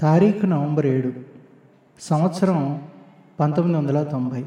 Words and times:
తారీఖు 0.00 0.46
నవంబర్ 0.46 0.86
ఏడు 0.86 1.12
సంవత్సరం 2.00 2.82
పంతొమ్మిది 3.40 3.78
వందల 3.78 4.02
తొంభై. 4.02 4.44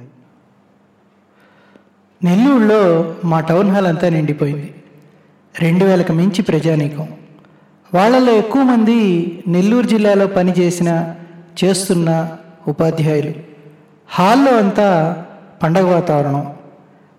నెల్లూరులో 2.24 3.16
మా 3.26 3.40
టౌన్ 3.40 3.70
హాల్ 3.70 3.88
అంతా 3.88 4.10
నిండిపోయింది. 4.10 4.76
రెండు 5.60 5.86
వేలకు 5.86 6.14
మించి 6.14 6.42
ప్రజానీకం. 6.42 7.08
వాళ్ళలో 7.94 8.34
ఎక్కువ 8.34 8.64
మంది 8.64 9.00
నెల్లూరు 9.48 9.88
జిల్లాలో 9.88 10.28
పనిచేసిన 10.28 11.16
చేస్తున్న 11.64 12.38
ఉపాధ్యాయులు. 12.68 13.34
హాల్లో 14.08 14.58
అంతా 14.58 15.26
పండగ 15.64 15.94
వాతావరణం. 15.94 16.54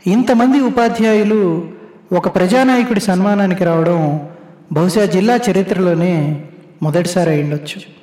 ఇంతమంది 0.07 0.61
ఉపాధ్యాయులు 0.61 1.71
ఒక 2.13 2.35
ప్రజానాయకుడి 2.35 3.01
సన్మానానికి 3.01 3.65
రావడం 3.65 4.29
బహుశా 4.73 5.05
జిల్లా 5.05 5.41
చరిత్రలోనే 5.51 6.45
మొదటిసారి 6.83 7.31
అయిండొచ్చు 7.31 8.00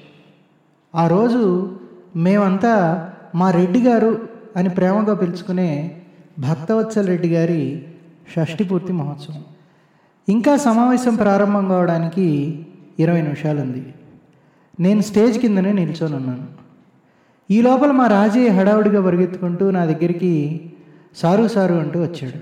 ఆ 0.97 1.07
రోజు 1.07 1.71
మేమంతా 2.15 2.73
మా 3.35 3.51
రెడ్డి 3.51 3.81
గారు 3.81 4.29
అని 4.55 4.69
ప్రేమగా 4.69 5.13
పిలుచుకునే 5.13 6.01
భక్తవత్సల్ 6.39 7.07
రెడ్డి 7.07 7.29
గారి 7.29 7.85
షష్ఠి 8.35 8.63
పూర్తి 8.63 8.93
మహోత్సవం. 8.93 9.43
ఇంకా 10.29 10.57
సమావేశం 10.57 11.15
ప్రారంభం 11.15 11.67
కావడానికి 11.67 12.25
ఇరవై 12.99 13.21
నిమిషాలు 13.21 13.61
ఉంది 13.61 13.93
నేను 14.79 15.01
స్టేజ్ 15.01 15.39
కిందనే 15.39 15.71
నిల్చొని 15.73 16.15
ఉన్నాను 16.15 16.47
ఈ 17.51 17.61
లోపల 17.61 17.91
మా 17.91 18.07
రాజయ్య 18.07 18.49
హడావుడిగా 18.49 19.01
పరిగెత్తుకుంటూ 19.01 19.71
నా 19.71 19.85
దగ్గరికి 19.85 20.61
సారు 21.15 21.47
సారు 21.47 21.73
అంటూ 21.73 22.01
వచ్చాడు. 22.01 22.39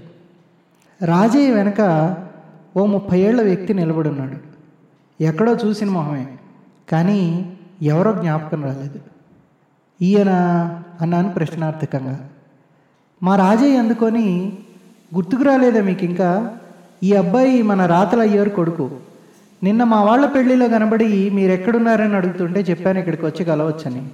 రాజయ్య 1.05 1.51
వెనక 1.51 1.81
ఓ 2.77 2.85
ముప్పై 2.85 3.19
ఏళ్ళ 3.19 3.41
వ్యక్తి 3.41 3.73
నిలబడున్నాడు. 3.73 4.37
ఎక్కడో 5.23 5.55
చూసిన 5.55 5.89
మొహమే. 5.89 6.27
కానీ 6.91 7.51
ఎవరో 7.81 8.13
జ్ఞాపకం 8.13 8.63
రాలేదు. 8.63 8.99
ఈయన 10.01 10.29
అన్నాను 11.01 11.29
ప్రశ్నార్థకంగా. 11.29 12.29
మా 13.23 13.35
రాజయ్య 13.35 13.77
అందుకొని 13.77 14.53
గుర్తుకు 15.15 15.43
రాలేదా 15.43 15.81
మీకు 15.81 16.05
ఇంకా 16.05 16.57
ఈ 17.03 17.13
అబ్బాయి 17.13 17.61
మన 17.61 17.85
రాతల 17.85 18.21
అయ్యారు 18.21 18.49
కొడుకు. 18.49 18.91
నిన్న 19.63 19.83
మా 19.83 20.03
వాళ్ళ 20.03 20.25
పెళ్ళిలో 20.25 20.67
కనబడి 20.67 21.29
మీరు 21.29 21.51
ఎక్కడున్నారని 21.51 22.15
అడుగుతుంటే 22.15 22.59
చెప్పాను 22.59 22.99
ఇక్కడికి 22.99 23.25
వచ్చి 23.25 23.45
కలవచ్చని. 23.45 24.07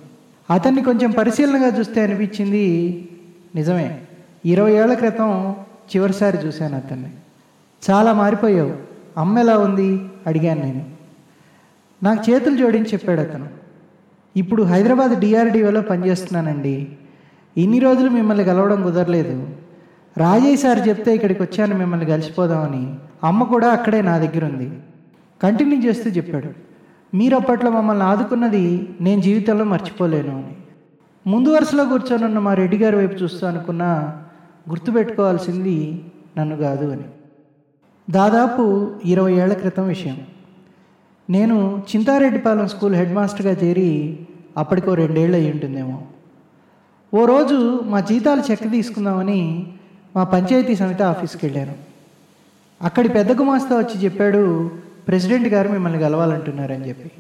అతన్ని 0.54 0.82
కొంచెం 0.82 1.12
పరిశీలనగా 1.12 1.80
చూస్తే 1.80 2.02
అనిపించింది 2.02 3.10
నిజమే. 3.56 4.02
ఇరవై 4.46 4.72
ఏళ్ళ 4.72 4.94
క్రితం 4.94 5.56
చివరిసారి 5.96 6.38
చూశాను 6.38 6.76
అతన్ని. 6.76 7.10
చాలా 7.92 8.14
మారిపోయావు. 8.14 8.74
అమ్మ 9.18 9.40
ఎలా 9.40 9.58
ఉంది? 9.58 10.02
అడిగాను 10.28 10.62
నేను. 10.62 10.91
నాకు 12.04 12.32
చేతులు 12.32 12.58
జోడించి 12.58 12.90
చెప్పాడు 12.94 13.22
అతను. 13.22 13.50
ఇప్పుడు 14.38 14.64
హైదరాబాద్ 14.64 15.20
డిఆర్డిఓలో 15.20 15.82
పనిచేస్తున్నానండి. 15.82 16.88
ఇన్ని 17.58 17.80
రోజులు 17.80 18.10
మిమ్మల్ని 18.10 18.44
కలవడం 18.44 18.84
కుదరలేదు. 18.84 19.50
రాజయ్య 20.18 20.56
సార్ 20.56 20.88
చెప్తే 20.88 21.16
ఇక్కడికి 21.16 21.44
వచ్చాను 21.44 21.78
మిమ్మల్ని 21.78 22.06
కలిసిపోదామని. 22.06 22.96
అమ్మ 23.24 23.44
కూడా 23.44 23.68
అక్కడే 23.68 24.02
నా 24.02 24.18
దగ్గర 24.18 24.46
ఉంది. 24.46 24.80
కంటిన్యూ 25.44 25.90
చేస్తూ 25.90 26.10
చెప్పాడు. 26.10 26.48
మీరు 27.16 27.36
అప్పట్లో 27.36 27.72
మమ్మల్ని 27.72 28.04
ఆదుకున్నది 28.04 28.90
నేను 29.02 29.22
జీవితంలో 29.22 29.66
మర్చిపోలేను 29.66 30.38
అని. 30.38 30.56
ముందు 31.28 31.50
వరుసలో 31.50 31.86
కూర్చొనున్న 31.86 32.40
మా 32.40 32.54
రెడ్డి 32.54 32.78
గారి 32.78 32.96
వైపు 32.96 33.16
చూస్తూ 33.16 33.48
అనుకున్నా 33.48 34.22
గుర్తుపెట్టుకోవాల్సింది 34.70 36.06
నన్ను 36.38 36.58
కాదు 36.58 36.92
అని. 36.92 37.04
దాదాపు 38.10 38.92
ఇరవై 39.06 39.34
ఏళ్ళ 39.34 39.54
క్రితం 39.54 39.88
విషయం. 39.88 40.18
నేను 41.30 41.84
చింతారెడ్డిపాలెం 41.96 42.68
స్కూల్ 42.68 42.96
హెడ్ 42.96 43.14
మాస్టర్గా 43.14 43.54
చేరి 43.64 44.20
అప్పటికో 44.58 44.94
రెండేళ్ళు 44.94 45.38
అయి 45.38 45.52
ఉంటుందేమో. 45.52 46.02
ఓ 47.14 47.26
రోజు 47.26 47.82
మా 47.86 48.00
జీతాలు 48.00 48.52
చెక్ 48.52 48.72
తీసుకుందామని 48.72 49.74
మా 50.16 50.24
పంచాయతీ 50.24 50.76
సమితి 50.76 51.04
ఆఫీస్కి 51.04 51.46
వెళ్ళాను. 51.46 51.74
అక్కడి 52.82 53.10
పెద్ద 53.10 53.32
గుమాస్తా 53.32 53.78
వచ్చి 53.78 54.04
చెప్పాడు 54.04 54.72
ప్రెసిడెంట్ 55.08 55.48
గారు 55.48 55.70
మిమ్మల్ని 55.70 56.00
కలవాలంటున్నారని 56.00 56.88
చెప్పి. 56.88 57.12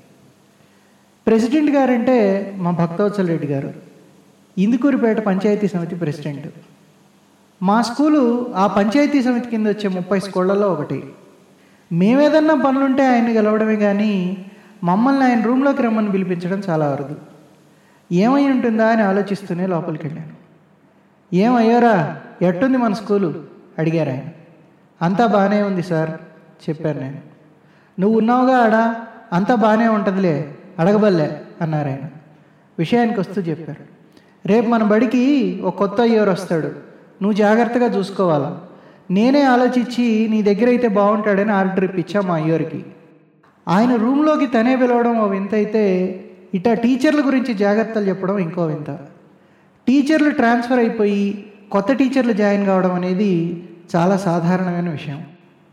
ప్రెసిడెంట్ 1.27 1.71
గారంటే 1.71 2.53
మా 2.57 2.71
భక్తవత్సల 2.71 3.25
రెడ్డి 3.25 3.47
గారు 3.47 3.73
ఇందుకూరిపేట 4.57 5.19
పంచాయతీ 5.19 5.67
సమితి 5.67 5.95
ప్రెసిడెంట్. 5.95 6.47
మా 7.63 7.81
స్కూలు 7.81 8.53
ఆ 8.55 8.67
పంచాయతీ 8.67 9.23
సమితి 9.23 9.49
కింద 9.49 9.67
వచ్చే 9.67 9.89
ముప్పై 9.89 10.19
స్కూళ్ళల్లో 10.19 10.73
ఒకటి. 10.73 11.03
మేమేదన్నా 11.91 12.53
పనులుంటే 12.55 13.07
ఆయన్ని 13.07 13.31
గెలవడమే 13.31 13.75
కానీ 13.75 14.45
మమ్మల్ని 14.83 15.23
ఆయన 15.23 15.41
రూమ్లోకి 15.41 15.81
రమ్మని 15.81 16.11
పిలిపించడం 16.11 16.61
చాలా 16.69 16.91
అరుదు. 16.91 17.15
ఏమై 18.11 18.49
ఉంటుందా 18.49 18.87
అని 18.87 19.01
ఆలోచిస్తూనే 19.01 19.67
లోపలికి 19.67 20.07
వెళ్ళాను 20.07 20.41
ఏమయ్యారా 21.35 22.21
ఎట్టుంది 22.41 22.77
మన 22.77 22.93
స్కూలు? 22.93 23.43
అడిగారు 23.79 24.09
ఆయన. 24.09 24.23
అంతా 25.01 25.25
బాగానే 25.25 25.61
ఉంది 25.61 25.83
సార్ 25.83 26.09
చెప్పాను 26.69 26.99
నేను. 26.99 27.17
నువ్వు 27.99 28.17
ఉన్నావుగా 28.17 28.57
ఆడా? 28.57 29.05
అంతా 29.33 29.55
బాగానే 29.55 29.87
ఉంటుందిలే 29.87 30.55
అడగబల్లే 30.79 31.41
అన్నారు 31.61 31.87
ఆయన. 31.87 32.09
విషయానికి 32.79 33.19
వస్తూ 33.19 33.41
చెప్పారు. 33.41 33.83
రేపు 34.47 34.67
మన 34.67 34.83
బడికి 34.83 35.59
ఒక 35.63 35.75
కొత్త 35.75 36.01
అయ్యోరు 36.01 36.31
వస్తాడు 36.31 36.67
నువ్వు 37.21 37.33
జాగ్రత్తగా 37.33 37.85
చూసుకోవాలా? 37.85 38.61
నేనే 39.11 39.41
ఆలోచించి 39.41 40.27
నీ 40.29 40.41
దగ్గర 40.41 40.67
అయితే 40.67 40.87
బాగుంటాడని 40.87 41.51
ఆర్డర్ 41.51 41.83
ఇప్పించా 41.83 42.21
మా 42.21 42.35
అయ్యోరికి. 42.35 42.85
ఆయన 43.67 43.95
రూమ్లోకి 43.95 44.47
తనే 44.47 44.75
పిలవడం 44.75 45.19
ఓ 45.19 45.27
వింత 45.27 45.53
అయితే 45.53 45.83
ఇటా 46.53 46.73
టీచర్ల 46.73 47.21
గురించి 47.25 47.53
జాగ్రత్తలు 47.53 48.09
చెప్పడం 48.09 48.37
ఇంకో 48.37 48.65
వింత. 48.65 48.99
టీచర్లు 49.87 50.29
ట్రాన్స్ఫర్ 50.29 50.79
అయిపోయి 50.79 51.45
కొత్త 51.71 51.91
టీచర్లు 51.91 52.33
జాయిన్ 52.33 52.65
కావడం 52.65 52.93
అనేది 52.93 53.63
చాలా 53.95 54.17
సాధారణమైన 54.17 54.89
విషయం. 54.89 55.23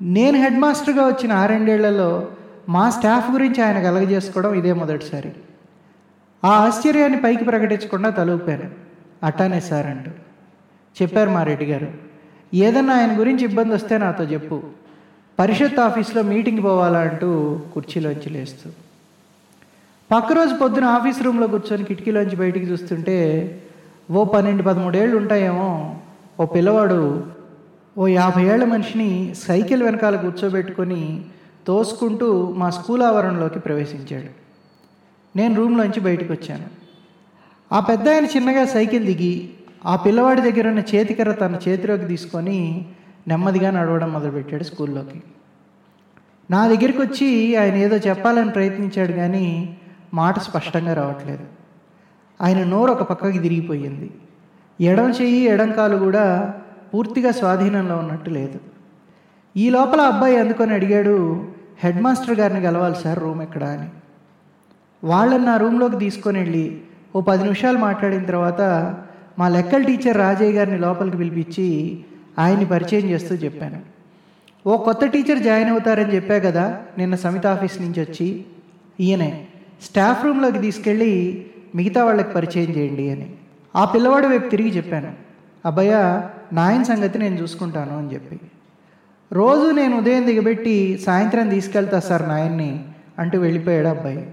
నేను 0.03 0.39
హెడ్ 0.39 0.59
మాస్టర్గా 0.59 1.07
వచ్చిన 1.07 1.33
ఆరెండేళ్ళలో 1.33 2.29
మా 2.69 2.91
స్టాఫ్ 2.91 3.31
గురించి 3.31 3.63
ఆయన 3.63 3.83
కలగజేసుకోవడం 3.83 4.55
ఇదే 4.55 4.73
మొదటిసారి. 4.73 5.33
ఆ 6.45 6.49
ఆశ్చర్యాన్ని 6.49 7.21
పైకి 7.21 7.45
ప్రకటించకుండా 7.45 8.11
తలూపాను. 8.11 8.71
అట్టానే 9.23 9.61
సార్ 9.61 9.87
అంటూ. 9.87 10.11
చెప్పారు 11.03 11.31
మా 11.31 11.43
రెడ్డి 11.43 11.67
గారు. 11.67 12.08
ఏదన్నా 12.55 12.95
ఆయన 12.95 13.19
గురించి 13.19 13.45
ఇబ్బంది 13.45 13.75
వస్తే 13.75 13.99
నాతో 13.99 14.25
చెప్పు. 14.25 14.63
పరిషత్ 15.39 15.81
ఆఫీస్లో 15.81 16.23
మీటింగ్ 16.23 16.65
పోవాలా 16.65 16.99
అంటూ 16.99 17.61
కుర్చీలోంచి 17.75 18.31
లేస్తూ. 18.31 18.71
పక్క 20.13 20.33
రోజు 20.33 20.55
పొద్దున 20.55 20.85
ఆఫీస్ 20.85 21.23
రూమ్లో 21.23 21.47
కూర్చొని 21.47 21.85
కిటికీలోంచి 21.85 22.37
బయటికి 22.37 22.67
చూస్తుంటే 22.67 23.17
ఓ 24.11 24.25
పన్నెండు 24.25 24.63
పదమూడేళ్ళు 24.63 25.17
ఉంటాయేమో 25.17 25.97
ఓ 26.41 26.47
పిల్లవాడు 26.47 27.27
ఓ 27.99 28.07
యాభై 28.07 28.45
ఏళ్ళ 28.45 28.65
మనిషిని 28.65 29.35
సైకిల్ 29.39 29.83
వెనకాల 29.83 30.17
కూర్చోబెట్టుకొని 30.17 31.25
తోసుకుంటూ 31.67 32.55
మా 32.57 32.71
స్కూల్ 32.71 33.03
ఆవరణలోకి 33.03 33.59
ప్రవేశించాడు. 33.59 34.49
నేను 35.39 35.55
రూమ్లోంచి 35.55 36.01
బయటకు 36.01 36.33
వచ్చాను 36.33 36.65
ఆ 37.75 37.81
పెద్ద 37.81 38.09
ఆయన 38.09 38.25
చిన్నగా 38.25 38.65
సైకిల్ 38.65 39.07
దిగి 39.07 39.51
ఆ 39.87 39.97
పిల్లవాడి 39.97 40.41
దగ్గర 40.41 40.69
ఉన్న 40.69 40.79
చేతికర్ర 40.79 41.33
తన 41.33 41.59
చేతిలోకి 41.69 42.05
తీసుకొని 42.05 42.87
నెమ్మదిగా 43.29 43.71
నడవడం 43.71 44.13
మొదలుపెట్టాడు 44.13 44.65
స్కూల్లోకి. 44.65 45.23
నా 46.51 46.69
దగ్గరికి 46.69 47.01
వచ్చి 47.01 47.57
ఆయన 47.57 47.75
ఏదో 47.75 47.97
చెప్పాలని 47.97 48.51
ప్రయత్నించాడు 48.51 49.13
కానీ 49.13 49.79
మాట 50.15 50.39
స్పష్టంగా 50.39 50.95
రావట్లేదు. 50.95 51.45
ఆయన 52.41 52.65
నోరు 52.65 52.93
ఒక 52.93 53.03
పక్కకి 53.03 53.39
తిరిగిపోయింది. 53.39 54.11
ఎడం 54.81 55.11
చెయ్యి 55.11 55.45
ఎడం 55.45 55.73
కాలు 55.73 55.97
కూడా 55.97 56.55
పూర్తిగా 56.95 57.31
స్వాధీనంలో 57.31 57.97
ఉన్నట్టు 57.97 58.31
లేదు. 58.31 58.61
ఈ 59.57 59.71
లోపల 59.71 60.01
అబ్బాయి 60.01 60.37
అందుకొని 60.37 60.75
అడిగాడు 60.75 61.47
హెడ్ 61.79 62.01
మాస్టర్ 62.01 62.41
గారిని 62.41 62.61
కలవాలి 62.61 62.95
సార్ 62.95 63.19
రూమ్ 63.19 63.43
ఎక్కడ 63.43 63.65
అని. 63.65 63.89
వాళ్ళని 65.05 65.45
నా 65.45 65.57
రూమ్లోకి 65.57 65.99
తీసుకొని 65.99 66.39
వెళ్ళి 66.39 66.81
ఓ 67.17 67.21
పది 67.21 67.43
నిమిషాలు 67.43 67.79
మాట్లాడిన 67.79 68.25
తర్వాత 68.25 68.61
మా 69.39 69.49
లెక్కల 69.49 69.83
టీచర్ 69.83 70.17
రాజయ్య 70.17 70.53
గారిని 70.53 70.79
లోపలికి 70.79 71.17
పిలిపించి 71.17 71.99
ఆయన్ని 72.39 72.67
పరిచయం 72.67 73.11
చేస్తూ 73.11 73.35
చెప్పాను. 73.35 73.81
ఓ 74.67 74.77
కొత్త 74.77 75.05
టీచర్ 75.05 75.39
జాయిన్ 75.39 75.71
అవుతారని 75.71 76.15
చెప్పా 76.15 76.39
కదా 76.39 76.83
నిన్న 76.99 77.15
సమిత 77.15 77.47
ఆఫీస్ 77.47 77.81
నుంచి 77.81 78.01
వచ్చి 78.01 78.45
ఈయనే 79.01 79.47
స్టాఫ్ 79.83 80.25
రూమ్లోకి 80.25 80.59
తీసుకెళ్ళి 80.59 81.13
మిగతా 81.75 82.05
వాళ్ళకి 82.05 82.33
పరిచయం 82.33 82.71
చేయండి 82.77 83.11
అని. 83.11 83.31
ఆ 83.77 83.85
పిల్లవాడు 83.85 84.27
వైపు 84.27 84.49
తిరిగి 84.49 84.69
చెప్పాను. 84.69 85.13
అబ్బయ్య 85.67 86.23
నాయన 86.53 86.83
సంగతి 86.83 87.19
నేను 87.19 87.37
చూసుకుంటాను 87.43 87.99
అని 87.99 88.15
చెప్పి. 88.15 88.41
రోజు 89.33 89.71
నేను 89.71 89.99
ఉదయం 89.99 90.27
దిగబెట్టి 90.27 91.01
సాయంత్రం 91.07 91.49
తీసుకెళ్తా 91.49 92.01
సార్ 92.01 92.29
నాయన్ని 92.29 92.85
అంటూ 93.19 93.39
వెళ్ళిపోయాడు 93.41 93.89
అబ్బాయి. 93.89 94.27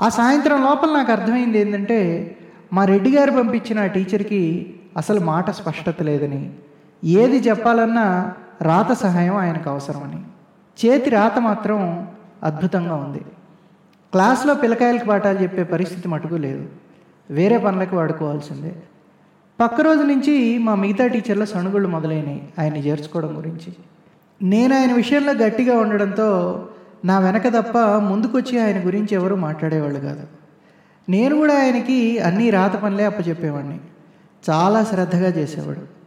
ఆ 0.00 0.08
సాయంత్రం 0.08 0.64
లోపల 0.64 0.92
నాకు 0.92 1.12
అర్థమైంది 1.12 1.58
ఏంటంటే 1.58 2.00
మా 2.72 2.84
రెడ్డి 2.84 3.16
గారు 3.16 3.30
పంపించిన 3.30 3.86
టీచర్కి 3.86 4.74
అసలు 4.96 5.20
మాట 5.20 5.50
స్పష్టత 5.50 6.02
లేదని. 6.02 6.52
ఏది 7.04 7.36
చెప్పాలన్నా 7.38 8.34
రాత 8.62 8.92
సహాయం 8.92 9.36
ఆయనకు 9.36 9.70
అవసరమని. 9.70 10.20
చేతి 10.86 11.10
రాత 11.10 11.38
మాత్రం 11.38 12.08
అద్భుతంగా 12.42 12.94
ఉంది. 12.94 13.18
క్లాస్లో 14.12 14.54
పిల్లకాయలకు 14.54 15.06
పాఠాలు 15.06 15.42
చెప్పే 15.42 15.62
పరిస్థితి 15.62 16.08
మటుకు 16.08 16.34
లేదు. 16.34 16.68
వేరే 17.30 17.58
పనులకు 17.58 17.96
వాడుకోవాల్సిందే. 17.96 18.76
పక్క 19.60 19.80
రోజు 19.80 20.02
నుంచి 20.02 20.58
మా 20.58 20.74
మిగతా 20.74 21.06
టీచర్ల 21.06 21.44
సణుగుళ్ళు 21.44 21.88
మొదలైనవి 21.88 22.42
ఆయన 22.58 22.76
చేర్చుకోవడం 22.76 23.38
గురించి. 23.38 23.76
నేను 24.42 24.76
ఆయన 24.76 24.92
విషయంలో 24.92 25.32
గట్టిగా 25.32 25.78
ఉండడంతో 25.78 26.68
నా 27.04 27.18
వెనక 27.18 27.48
తప్ప 27.48 27.78
ముందుకొచ్చి 27.78 28.60
ఆయన 28.60 28.86
గురించి 28.86 29.14
ఎవరు 29.14 29.34
మాట్లాడేవాళ్ళు 29.34 30.00
కాదు. 30.00 30.39
నేను 31.10 31.36
కూడా 31.36 31.58
ఆయనకి 31.58 32.18
అన్నీ 32.18 32.50
రాత 32.50 32.76
పనులే 32.76 33.04
అప్పచెప్పేవాడిని. 33.04 33.80
చాలా 34.50 34.84
శ్రద్ధగా 34.84 35.28
చేసేవాడు. 35.28 36.00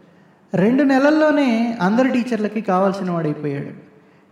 రెండు 0.57 0.83
నెలల్లోనే 0.83 1.77
అందరి 1.81 2.09
టీచర్లకి 2.09 2.61
కావాల్సిన 2.61 3.11
వాడైపోయాడు. 3.11 3.69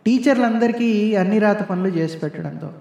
టీచర్లందరికీ 0.05 1.15
అన్ని 1.15 1.39
రాత 1.39 1.63
పనులు 1.63 1.87
చేసి 1.87 2.17
పెట్టడంతో. 2.17 2.71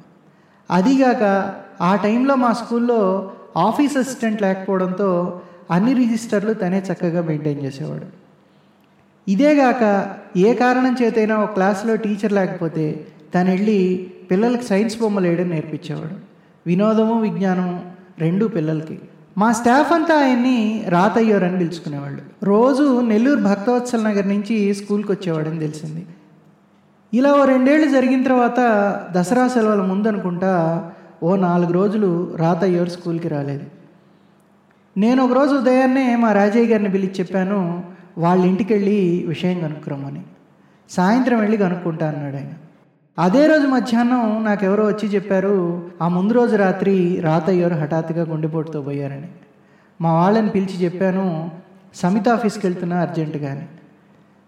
అదీగాక 0.70 1.54
ఆ 1.81 1.96
టైంలో 1.96 2.34
మా 2.34 2.52
స్కూల్లో 2.52 3.31
ఆఫీస్ 3.56 3.96
అసిస్టెంట్ 3.96 4.42
లేకపోవడంతో 4.42 5.40
అన్ని 5.70 5.94
రిజిస్టర్లు 5.94 6.54
తనే 6.54 6.84
చక్కగా 6.92 7.22
మెయింటైన్ 7.22 7.62
చేసేవాడు. 7.62 8.06
ఇదేగాక 9.28 10.14
ఏ 10.37 10.54
కారణం 10.54 10.96
చేతైనా 11.02 11.37
ఒక 11.37 11.52
క్లాస్లో 11.52 11.96
టీచర్ 11.96 12.32
లేకపోతే 12.32 13.06
తను 13.34 13.50
వెళ్ళి 13.50 14.10
పిల్లలకు 14.31 14.62
సైన్స్ 14.62 14.98
బొమ్మలు 14.98 15.28
వేయడం 15.28 15.48
నేర్పించేవాడు. 15.48 16.30
వినోదము 16.70 17.14
విజ్ఞానము 17.20 17.76
రెండు 18.19 18.44
పిల్లలకి. 18.55 18.96
మా 19.38 19.49
స్టాఫ్ 19.52 19.93
అంతా 19.93 20.14
ఆయన్ని 20.20 20.56
రాతయ్యోర్ 20.88 21.44
అని 21.46 21.58
పిలుచుకునేవాళ్ళు. 21.58 22.22
రోజు 22.44 22.87
నెల్లూరు 23.11 23.40
భక్తవత్సల 23.40 24.00
నగర్ 24.08 24.28
నుంచి 24.28 24.56
స్కూల్కి 24.75 25.12
వచ్చేవాడని 25.12 25.61
తెలిసింది. 25.67 26.02
ఇలా 27.19 27.31
ఓ 27.32 27.44
రెండేళ్ళు 27.44 27.88
జరిగిన 27.90 28.20
తర్వాత 28.22 28.61
దసరా 29.17 29.44
సెలవుల 29.49 29.82
ముందనుకుంటా 29.90 30.52
ఓ 31.22 31.31
నాలుగు 31.37 31.72
రోజులు 31.72 32.11
రాతయ్యోర్ 32.37 32.90
స్కూల్కి 32.96 33.28
రాలేదు. 33.28 33.66
నేను 34.96 35.20
ఒక 35.25 35.32
రోజు 35.32 35.55
ఉదయాన్నే 35.55 36.05
మా 36.16 36.32
రాజయ్య 36.32 36.69
గారిని 36.73 36.90
పిలిచి 36.90 37.16
చెప్పాను 37.20 37.58
వాళ్ళ 38.19 38.43
ఇంటికి 38.44 38.73
వెళ్ళి 38.75 38.99
విషయం 39.28 39.58
కనుక్కురమ్మని 39.61 40.23
సాయంత్రం 40.90 41.38
వెళ్ళి 41.40 41.58
కనుక్కుంటా 41.64 42.06
అన్నాడు 42.08 42.37
ఆయన. 42.37 42.55
అదే 43.19 43.47
రోజు 43.47 43.67
మధ్యాహ్నం 43.67 44.45
నాకెవరో 44.45 44.87
వచ్చి 44.87 45.09
చెప్పారు 45.09 45.55
ఆ 46.03 46.09
ముందు 46.09 46.33
రోజు 46.33 46.57
రాత్రి 46.57 47.21
రాతయ్యారు 47.21 47.75
హఠాత్తుగా 47.75 48.23
గుండెపోటుతో 48.25 48.83
పోయారని. 48.83 49.29
మా 50.01 50.12
వాళ్ళని 50.12 50.49
పిలిచి 50.49 50.85
చెప్పాను 50.85 51.51
సమిత 51.95 52.29
ఆఫీస్కి 52.29 52.67
వెళ్తున్నా 52.67 53.01
అర్జెంటుగా 53.01 53.51
అని. 53.51 53.67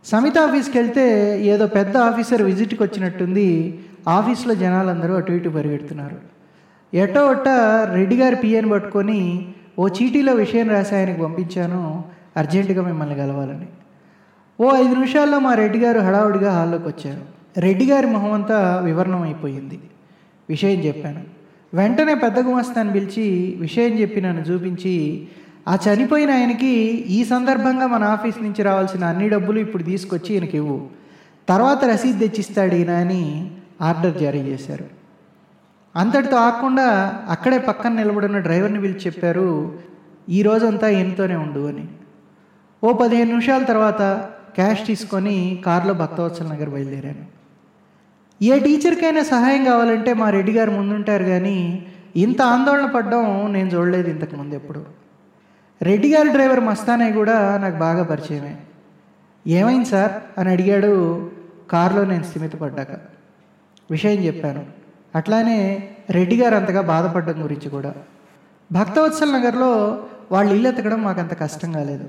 సమిత 0.04 0.38
ఆఫీస్కి 0.38 0.78
వెళ్తే 0.78 1.04
ఏదో 1.46 1.66
పెద్ద 1.66 1.96
ఆఫీసర్ 1.96 2.42
విజిట్కి 2.42 2.82
వచ్చినట్టుంది 2.82 3.78
ఆఫీస్లో 4.08 4.54
జనాలందరూ 4.54 5.14
అటు 5.14 5.32
ఇటు 5.32 5.48
పరిగెడుతున్నారు. 5.48 6.16
ఎటో 6.94 7.26
ఒట్ట 7.26 7.48
రెడ్డి 7.94 8.16
గారి 8.16 8.36
పిఎని 8.36 8.70
పట్టుకొని 8.70 9.20
ఓ 9.78 9.88
చీటీలో 9.88 10.32
విషయం 10.32 10.70
రాసి 10.70 10.94
ఆయనకు 10.94 11.22
పంపించాను 11.22 12.04
అర్జెంటుగా 12.36 12.82
మిమ్మల్ని 12.82 13.14
కలవాలని. 13.14 13.66
ఓ 14.60 14.76
ఐదు 14.76 14.94
నిమిషాల్లో 14.94 15.38
మా 15.38 15.54
రెడ్డి 15.54 15.78
గారు 15.78 16.00
హడావుడిగా 16.00 16.52
హాల్లోకి 16.52 16.88
వచ్చారు. 16.88 17.41
రెడ్డి 17.56 17.86
గారి 17.86 18.06
మొహం 18.06 18.32
అంతా 18.32 18.80
వివరణం 18.84 19.22
అయిపోయింది 19.22 19.80
విషయం 20.50 20.78
చెప్పాను. 20.78 21.20
వెంటనే 21.74 22.14
పెద్ద 22.14 22.38
గుమస్తాన్ని 22.38 22.92
పిలిచి 22.92 23.56
విషయం 23.60 23.98
చెప్పి 23.98 24.20
నన్ను 24.20 24.42
చూపించి 24.42 25.28
ఆ 25.68 25.78
చనిపోయిన 25.88 26.30
ఆయనకి 26.30 26.72
ఈ 27.08 27.24
సందర్భంగా 27.24 27.86
మన 27.86 28.04
ఆఫీస్ 28.04 28.42
నుంచి 28.42 28.62
రావాల్సిన 28.62 29.04
అన్ని 29.04 29.28
డబ్బులు 29.28 29.58
ఇప్పుడు 29.58 29.82
తీసుకొచ్చి 29.82 30.34
ఈయనకి 30.34 30.56
ఇవ్వు. 30.56 30.88
తర్వాత 31.48 31.84
రసీదు 31.84 32.18
తెచ్చిస్తాడు 32.18 32.74
ఈయన 32.74 32.90
అని 32.90 33.50
ఆర్డర్ 33.80 34.20
జారీ 34.20 34.38
చేశారు. 34.38 34.84
అంతటితో 35.96 36.36
ఆకుండా 36.36 37.18
అక్కడే 37.28 37.58
పక్కన 37.58 37.92
నిలబడిన 37.92 38.38
డ్రైవర్ని 38.38 38.80
పిలిచి 38.80 39.00
చెప్పారు 39.06 39.78
ఈ 40.28 40.42
రోజంతా 40.42 40.88
ఈయనతోనే 40.88 41.34
ఉండు 41.34 41.68
అని. 41.68 41.88
ఓ 42.84 42.92
పదిహేను 42.92 43.30
నిమిషాల 43.30 43.62
తర్వాత 43.62 44.02
క్యాష్ 44.54 44.86
తీసుకొని 44.86 45.62
కారులో 45.66 45.94
భక్తవత్సల 45.94 46.46
నగర్ 46.46 46.70
బయలుదేరాను. 46.70 47.41
ఏ 48.42 48.58
టీచర్కైనా 48.58 49.22
సహాయం 49.22 49.64
కావాలంటే 49.64 50.14
మా 50.14 50.30
రెడ్డి 50.30 50.52
గారు 50.52 50.70
ముందుంటారు 50.70 51.24
కానీ 51.24 51.86
ఇంత 52.16 52.42
ఆందోళన 52.42 52.86
పడ్డం 52.86 53.52
నేను 53.52 53.68
చూడలేదు 53.68 54.08
ఇంతకుముందు 54.10 54.54
ఎప్పుడు. 54.54 54.84
రెడ్డి 55.82 56.14
గారి 56.14 56.28
డ్రైవర్ 56.28 56.60
మస్తానయ్య 56.60 57.12
కూడా 57.12 57.58
నాకు 57.62 57.76
బాగా 57.76 58.02
పరిచయమే. 58.04 58.56
ఏమైంది 59.46 59.84
సార్? 59.84 60.40
అని 60.40 60.50
అడిగాడు 60.50 60.92
కారులో 61.70 62.04
నేను 62.04 62.22
స్థిమితపడ్డాక 62.22 62.90
విషయం 63.90 64.24
చెప్పాను. 64.24 64.66
అట్లానే 65.14 65.88
రెడ్డి 66.10 66.36
గారు 66.36 66.54
అంతగా 66.54 66.80
బాధపడడం 66.80 67.44
గురించి 67.44 67.68
కూడా. 67.68 67.94
భక్తవత్సల 68.72 69.36
నగర్లో 69.36 70.02
వాళ్ళు 70.32 70.54
ఇల్లు 70.54 70.68
ఎతకడం 70.68 71.02
మాకు 71.02 71.20
అంత 71.20 71.40
కష్టం 71.40 71.72
కాలేదు. 71.72 72.06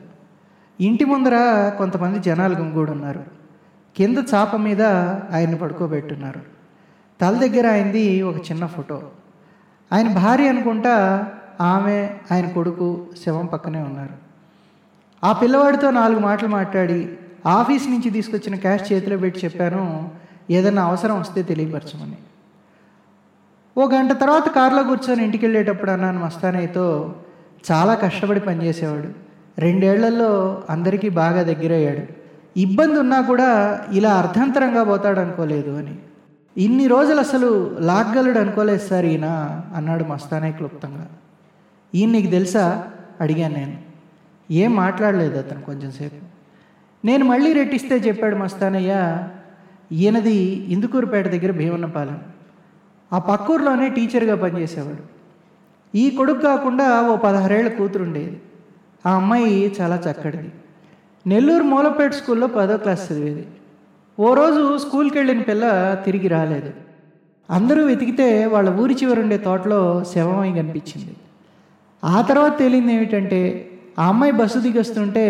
ఇంటి 0.79 1.05
ముందర 1.05 1.35
కొంతమంది 1.77 2.19
జనాలు 2.19 2.55
గుమిగూడు 2.55 2.91
ఉన్నారు 2.91 3.42
కింద 3.95 4.17
చాప 4.33 4.55
మీద 4.55 4.81
ఆయన్ని 5.31 5.57
పడుకోబెట్టున్నారు. 5.57 6.41
తల 7.21 7.37
దగ్గర 7.37 7.67
ఆయనది 7.67 8.21
ఒక 8.21 8.35
చిన్న 8.35 8.65
ఫోటో. 8.65 9.03
ఆయన 9.93 10.13
భార్య 10.13 10.49
అనుకుంటా 10.49 11.27
ఆమె 11.61 12.09
ఆయన 12.31 12.47
కొడుకు 12.47 13.05
శవం 13.25 13.45
పక్కనే 13.45 13.79
ఉన్నారు. 13.79 14.13
ఆ 15.23 15.31
పిల్లవాడితో 15.31 15.91
నాలుగు 15.91 16.19
మాటలు 16.19 16.47
మాట్లాడి 16.47 17.09
ఆఫీస్ 17.45 17.89
నుంచి 17.89 18.09
తీసుకొచ్చిన 18.09 18.55
క్యాష్ 18.55 18.93
చేతిలో 18.93 19.17
పెట్టి 19.17 19.45
చెప్పాను 19.45 20.11
ఏదైనా 20.49 20.83
అవసరం 20.83 21.19
వస్తే 21.19 21.43
తెలియపరచమని. 21.43 22.17
ఓ 23.77 23.89
గంట 23.89 24.11
తర్వాత 24.11 24.49
కారులో 24.49 24.83
కూర్చొని 24.83 25.23
ఇంటికి 25.23 25.45
వెళ్ళేటప్పుడు 25.45 25.91
అన్నాను 25.91 26.25
మస్తానయ్యతో 26.25 27.15
చాలా 27.71 27.93
కష్టపడి 27.93 28.39
పనిచేసేవాడు. 28.39 29.09
రెండేళ్ళలో 29.59 30.63
అందరికీ 30.69 31.09
బాగా 31.09 31.43
దగ్గరయ్యాడు. 31.43 32.22
ఇబ్బంది 32.57 32.99
ఉన్నా 32.99 33.21
కూడా 33.21 33.81
ఇలా 33.91 34.13
అర్ధంతరంగా 34.13 34.83
పోతాడు 34.83 35.19
అనుకోలేదు 35.19 35.71
అని. 35.71 35.97
ఇన్ని 36.57 36.87
రోజులు 36.87 37.19
అసలు 37.19 37.77
లాగ్గలడు 37.79 38.39
అనుకోలేదు 38.39 38.87
సార్ 38.87 39.05
ఈయన 39.05 39.61
అన్నాడు 39.75 40.03
మస్తానే 40.03 40.51
క్లుప్తంగా. 40.51 41.07
ఈయన 41.95 42.09
నీకు 42.09 42.31
తెలుసా? 42.31 42.87
అడిగాను 43.21 43.53
నేను. 43.53 43.77
ఏం 44.51 44.75
మాట్లాడలేదు 44.75 45.37
అతను 45.37 45.61
కొంచెంసేపు 45.61 46.33
నేను 47.05 47.25
మళ్ళీ 47.25 47.53
రెట్టిస్తే 47.53 47.95
చెప్పాడు 47.95 48.35
మస్తానయ్య 48.35 49.23
ఈయనది 49.91 50.35
ఇందుకూరుపేట 50.45 51.27
దగ్గర 51.27 51.51
భీమన్నపాలెం. 51.51 52.19
ఆ 53.13 53.19
పక్కూరులోనే 53.19 53.89
టీచర్గా 53.89 54.35
పనిచేసేవాడు. 54.35 55.13
ఈ 55.97 56.09
కొడుకు 56.09 56.39
కాకుండా 56.39 57.01
ఓ 57.01 57.15
పదహారేళ్ళ 57.15 57.69
కూతురుండేది. 57.69 58.41
ఆ 59.05 59.15
అమ్మాయి 59.15 59.75
చాలా 59.81 59.95
చక్కడిది. 60.11 60.51
నెల్లూరు 61.27 61.63
మూలపేట 61.63 62.11
స్కూల్లో 62.11 62.47
పదో 62.47 62.77
క్లాస్ 62.77 63.11
చదివేది. 63.11 63.47
ఓ 64.19 64.33
రోజు 64.33 64.77
స్కూల్కి 64.77 65.17
వెళ్ళిన 65.17 65.41
పిల్ల 65.41 65.95
తిరిగి 66.05 66.27
రాలేదు. 66.27 66.71
అందరూ 67.49 67.85
వెతికితే 67.85 68.45
వాళ్ళ 68.45 68.69
ఊరి 68.69 68.93
చివరుండే 68.93 69.37
తోటలో 69.37 70.03
శవమై 70.15 70.51
కనిపించింది. 70.51 71.15
ఆ 72.03 72.21
తర్వాత 72.21 72.59
తేలింది 72.59 72.93
ఏమిటంటే 72.93 73.69
ఆ 73.99 74.07
అమ్మాయి 74.07 74.33
బస్సు 74.33 74.59
దిగొస్తుంటే 74.59 75.25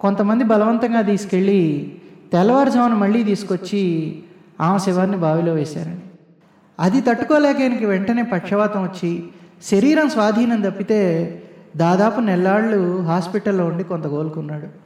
కొంతమంది 0.00 0.44
బలవంతంగా 0.44 1.00
తీసుకెళ్ళి 1.00 1.92
తెల్లవారుజామున 2.32 2.94
మళ్ళీ 2.94 3.24
తీసుకొచ్చి 3.24 4.22
ఆమె 4.60 4.78
శవాన్ని 4.78 5.16
బావిలో 5.16 5.52
వేశారని. 5.54 6.00
అది 6.80 7.00
తట్టుకోలేక 7.00 7.60
ఈయనకి 7.60 7.86
వెంటనే 7.86 8.22
పక్షవాతం 8.22 8.82
వచ్చి 8.82 9.24
శరీరం 9.62 10.08
స్వాధీనం 10.08 10.60
తప్పితే 10.60 11.02
దాదాపు 11.76 12.20
నెల్లాళ్ళు 12.20 13.00
హాస్పిటల్లో 13.00 13.66
ఉండి 13.66 13.84
కొంత 13.84 14.06
కోలుకున్నాడు 14.06 14.84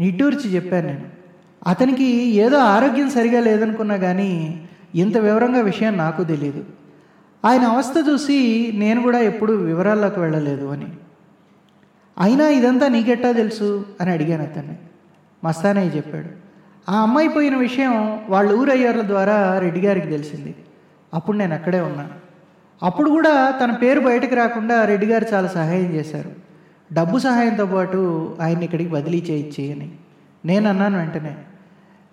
నిట్టూర్చి 0.00 0.50
చెప్పాను 0.50 0.86
నేను. 0.86 1.04
అతనికి 1.66 2.04
ఏదో 2.34 2.58
ఆరోగ్యం 2.58 3.10
సరిగా 3.10 3.40
లేదనుకున్నా 3.40 3.96
కానీ 3.96 4.62
ఇంత 4.94 5.16
వివరంగా 5.16 5.60
విషయం 5.60 5.96
నాకు 5.96 6.24
తెలియదు 6.24 6.64
ఆయన 7.44 7.62
అవస్థ 7.62 7.94
చూసి 8.08 8.70
నేను 8.74 9.02
కూడా 9.02 9.18
ఎప్పుడు 9.18 9.52
వివరాల్లోకి 9.52 10.20
వెళ్ళలేదు 10.20 10.66
అని. 10.66 10.86
అయినా 12.18 12.48
ఇదంతా 12.48 12.88
నీకెట్టా 12.88 13.32
తెలుసు 13.32 13.86
అని 14.00 14.10
అడిగాను 14.10 14.42
అతన్ని. 14.42 14.76
మస్తానయ్య 15.44 15.96
చెప్పాడు. 15.96 16.28
ఆ 16.90 17.02
అమ్మాయి 17.02 17.28
పోయిన 17.28 17.56
విషయం 17.56 18.20
వాళ్ళ 18.28 18.52
ఊరయ్యారుల 18.52 19.06
ద్వారా 19.06 19.58
రెడ్డి 19.58 19.80
గారికి 19.80 20.08
తెలిసింది. 20.08 20.54
అప్పుడు 21.14 21.36
నేను 21.36 21.54
అక్కడే 21.54 21.80
ఉన్నాను. 21.80 22.28
అప్పుడు 22.82 23.10
కూడా 23.10 23.50
తన 23.50 23.70
పేరు 23.70 24.00
బయటకు 24.00 24.34
రాకుండా 24.34 24.84
రెడ్డి 24.84 25.06
గారు 25.06 25.26
చాలా 25.34 25.48
సహాయం 25.48 25.92
చేశారు. 25.94 26.47
డబ్బు 26.92 27.18
సహాయంతో 27.18 27.66
పాటు 27.66 27.98
ఆయన్ని 28.40 28.64
ఇక్కడికి 28.64 28.90
బదిలీ 28.90 29.24
చేయించి 29.30 29.72
అని. 29.72 29.90
నేను 30.44 30.68
అన్నాను 30.68 30.98
వెంటనే 30.98 31.36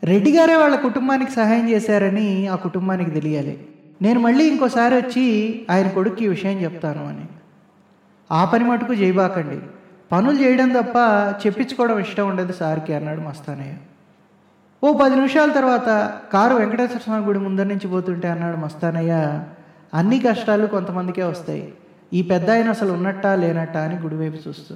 రెడ్డి 0.03 0.37
గారే 0.37 0.55
వాళ్ళ 0.55 0.75
కుటుంబానికి 0.75 1.31
సహాయం 1.31 1.69
చేశారని 1.69 2.47
ఆ 2.47 2.55
కుటుంబానికి 2.55 3.11
తెలియాలి. 3.11 3.67
నేను 4.01 4.19
మళ్ళీ 4.19 4.47
ఇంకోసారి 4.47 4.95
వచ్చి 4.95 5.25
ఆయన 5.69 5.87
కొడుక్కి 5.87 6.25
ఈ 6.25 6.27
విషయం 6.27 6.63
చెప్తాను 6.63 7.07
అని. 7.07 7.25
ఆ 8.31 8.45
పని 8.45 8.63
మటుకు 8.63 8.93
చేయబాకండి. 8.93 9.59
పనులు 10.11 10.41
చేయడం 10.41 10.69
తప్ప 10.69 10.97
చెప్పించుకోవడం 11.45 11.99
ఇష్టం 11.99 12.29
ఉండదు 12.29 12.53
సార్కి 12.53 12.93
అన్నాడు 12.93 13.21
మస్తానయ్య. 13.21 13.73
ఓ 14.83 14.97
పది 14.97 15.15
నిమిషాల 15.15 15.51
తర్వాత 15.51 16.13
కారు 16.33 16.55
వెంకటేశ్వర 16.55 16.97
స్వామి 16.97 17.25
గుడి 17.25 17.39
ముందర 17.39 17.63
నుంచి 17.63 17.87
పోతుంటే 17.87 18.27
అన్నాడు 18.27 18.57
మస్తానయ్య 18.57 19.43
అన్ని 19.93 20.19
కష్టాలు 20.19 20.67
కొంతమందికే 20.67 21.23
వస్తాయి. 21.23 21.73
ఈ 22.15 22.21
పెద్ద 22.21 22.49
ఆయన 22.49 22.69
అసలు 22.69 22.91
ఉన్నట్టా 22.91 23.35
లేనట్టా 23.35 23.81
అని 23.81 23.99
గుడివైపు 23.99 24.49
చూస్తూ. 24.49 24.75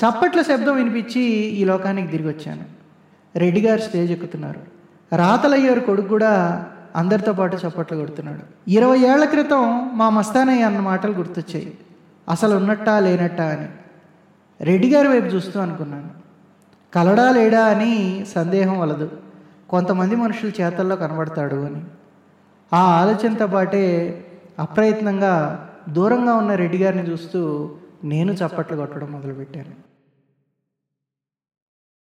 చప్పట్ల 0.00 0.42
శబ్దం 0.42 0.76
వినిపించి 0.76 1.20
ఈ 1.30 1.64
లోకానికి 1.64 2.08
తిరిగి 2.08 2.28
వచ్చాను. 2.28 2.64
రెడ్డి 3.38 3.60
గారు 3.60 3.80
స్టేజ్ 3.80 4.12
ఎక్కుతున్నారు. 4.12 4.60
రాతలయ్యారు 5.16 5.80
కొడుకు 5.80 6.08
కూడా 6.08 6.64
అందరితో 6.96 7.32
పాటు 7.32 7.56
చప్పట్లు 7.56 7.96
కొడుతున్నాడు. 7.96 8.70
ఇరవై 8.70 8.98
ఏళ్ళ 8.98 9.24
క్రితం 9.24 9.90
మా 9.98 10.10
మస్తానయ్య 10.10 10.62
అన్న 10.62 10.80
మాటలు 10.80 11.12
గుర్తొచ్చాయి. 11.12 11.78
అసలు 12.28 12.56
ఉన్నట్టా 12.56 12.98
లేనట్టా 12.98 13.44
అని. 13.44 13.68
రెడ్డి 14.64 14.94
గారి 14.94 15.08
వైపు 15.08 15.26
చూస్తూ 15.26 15.60
అనుకున్నాను. 15.60 16.10
కలడా 16.94 17.30
లేడా 17.30 17.64
అని 17.64 18.26
సందేహం 18.34 18.78
వలదు. 18.78 19.10
కొంతమంది 19.68 20.16
మనుషుల 20.16 20.52
చేతల్లో 20.60 20.96
కనబడతాడు 20.96 21.54
అని. 21.54 21.84
ఆ 22.72 22.80
ఆలోచనతో 22.80 23.46
పాటే 23.46 24.14
అప్రయత్నంగా 24.58 25.68
దూరంగా 25.88 26.34
ఉన్న 26.34 26.54
రెడ్డి 26.54 26.78
గారిని 26.78 27.10
చూస్తూ 27.10 27.40
నేను 28.04 28.32
చప్పట్లు 28.32 28.76
కొట్టడం 28.76 29.12
మొదలుపెట్టాను. 29.12 29.91